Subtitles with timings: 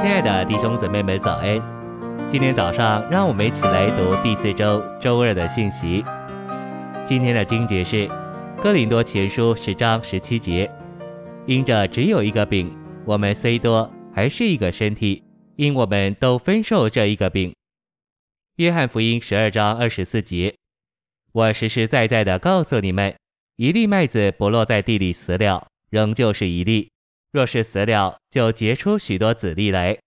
[0.00, 1.60] 亲爱的弟兄姊妹们，早安！
[2.30, 6.04] 今天早上，让我们一起来读第四周周二的信息。
[7.04, 8.06] 今天的经节是
[8.62, 10.70] 《哥林多前书》十章十七节
[11.46, 12.72] ：“因着只有一个饼，
[13.04, 15.20] 我们虽多，还是一个身体，
[15.56, 17.50] 因我们都分受这一个饼。”
[18.56, 20.54] 《约翰福音》十二章二十四节
[21.32, 23.12] ：“我实实在在的告诉你们，
[23.56, 26.88] 一粒麦子不落在地里死了，仍旧是一粒。”
[27.30, 29.98] 若是死了，就结出许多子粒来。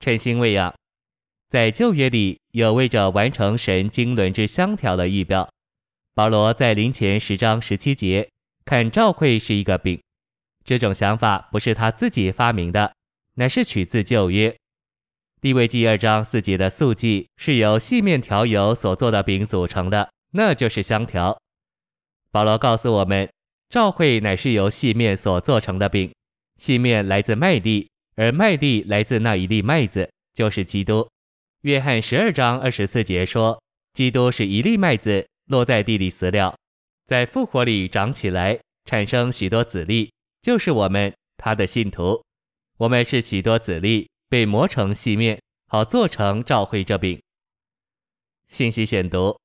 [0.00, 0.74] 晨星喂养，
[1.48, 5.48] 在旧约里有为着完成神经纶之相条的预表。
[6.14, 8.28] 保罗在林前十章十七节
[8.64, 10.02] 看教会是一个饼，
[10.64, 12.92] 这种想法不是他自己发明的，
[13.34, 14.56] 乃是取自旧约。
[15.40, 21.40] 地位记二章四节的素祭是由细面条油所做的饼组成的，那就是香条。
[22.32, 23.28] 保罗告诉我们。
[23.68, 26.10] 教会乃是由细面所做成的饼，
[26.56, 31.06] 细面来自麦粒，而麦粒来自那一粒麦子，就是基督。
[31.62, 33.62] 约翰十二章二十四节说，
[33.92, 36.56] 基督是一粒麦子落在地里死了，
[37.04, 42.24] 在复活里长起来，产生许多子粒，就是我们他的信徒。
[42.78, 47.20] 我们是许多子粒被磨成细面，好做成教会这饼。
[48.48, 49.38] 信息选读，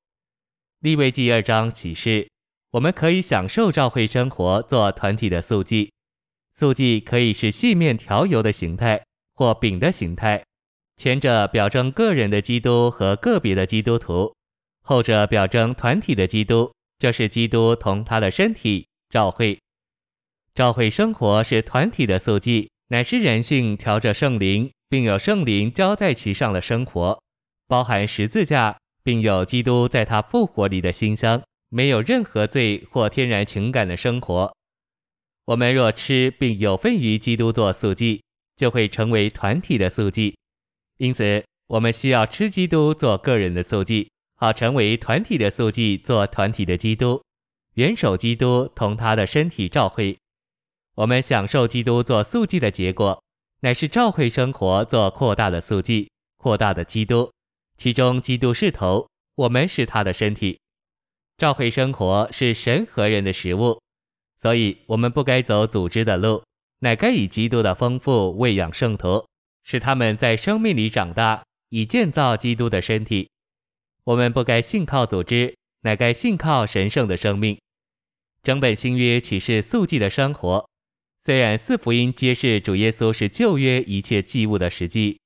[0.80, 2.26] 利未记二章启示。
[2.74, 5.92] 我们可以享受教会生活，做团体的素祭。
[6.58, 9.00] 素祭可以是细面调油的形态，
[9.36, 10.42] 或饼的形态。
[10.96, 14.34] 前者表征个人的基督和个别的基督徒，
[14.82, 19.56] 后者表征团体的基督，这是基督同他的身体教会。
[20.52, 27.22] 教会生活是团体的素祭，乃是人性调着圣灵，并有圣灵浇在其上的生活，
[27.68, 31.40] 包含十字架，并有基督在他复活里的馨香。
[31.74, 34.54] 没有任何罪或天然情感的生活。
[35.46, 38.22] 我们若吃并有份于基督做素祭，
[38.54, 40.36] 就会成为团体的素祭。
[40.98, 47.20] 因此，我们需要吃基督做个人的素祭，好成为团体的素祭做团体的基督，
[47.74, 50.16] 元首基督同他的身体照会。
[50.94, 53.20] 我们享受基督做素祭的结果，
[53.62, 57.32] 乃是照会生活做扩大的素祭，扩大的基督，
[57.76, 60.60] 其中基督是头，我们是他的身体。
[61.36, 63.80] 教会生活是神和人的食物，
[64.40, 66.44] 所以我们不该走组织的路，
[66.80, 69.26] 乃该以基督的丰富喂养圣徒，
[69.64, 73.28] 使他们在生命里长大，以建造基督的身体。
[74.04, 77.58] 我们不该信靠组织，乃该信靠神圣的生命。
[78.42, 80.68] 整本新约启示素祭的生活，
[81.24, 85.18] 虽然四福音揭示主耶稣是旧约一切祭物的实际，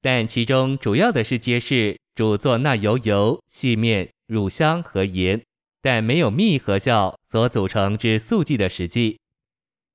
[0.00, 4.08] 但其中主要的是揭示主做那由油、细面。
[4.26, 5.42] 乳香和盐，
[5.82, 9.18] 但没有蜜和酵所组成之素祭的实际。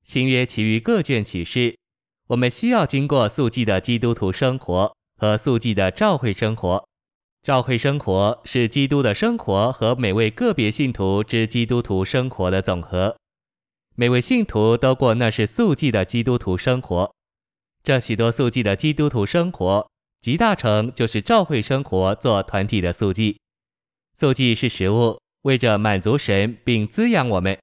[0.04, 1.78] 新约其余各卷启示，
[2.28, 6.88] 我们需要经过素祭的基督徒生活和素祭的教会生活。
[7.42, 13.16] 教会生活是基督的生活和每位个别信徒之基督徒生活的总和。
[13.96, 17.14] 每位信徒都过那是素祭的基督徒生活。
[17.84, 19.90] 这许多素祭的基督徒生活，
[20.22, 23.40] 集大成就是教会生活做团体的素祭。
[24.20, 27.58] 素祭是食物，为着满足神并滋养我们。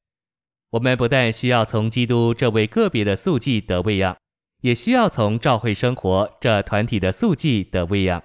[0.71, 4.17] 我们不但需要从基督这位个别的素祭得喂养，
[4.63, 8.23] 也需要从教会生活这团体的素祭得喂养。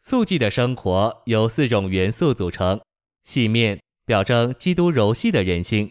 [0.00, 2.78] 素祭的生活由四种元素组成：
[3.22, 5.90] 细面表征基督柔细的人性，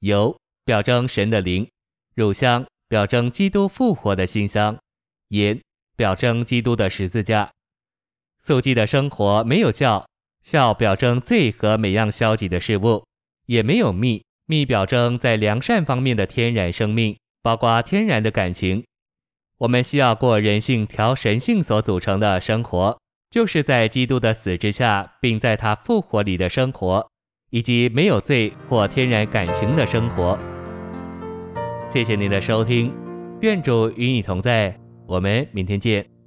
[0.00, 1.66] 油表征神的灵，
[2.14, 4.78] 乳香表征基督复活的馨香，
[5.28, 5.58] 盐
[5.96, 7.50] 表征基督的十字架。
[8.38, 10.04] 素祭的生活没有酵。
[10.44, 13.04] 酵表征罪和每样消极的事物，
[13.46, 14.22] 也没有蜜。
[14.46, 18.84] 蜜表征在良善方面的天然生命，包括天然的感情。
[19.58, 22.98] 我们需要过人性调神性所组成的生活，
[23.30, 27.06] 就是在基督的死之下，并在他复活里的生活，
[27.50, 30.36] 以及没有罪或天然感情的生活。
[31.88, 32.92] 谢谢您的收听，
[33.42, 34.76] 愿主与你同在，
[35.06, 36.19] 我们明天见。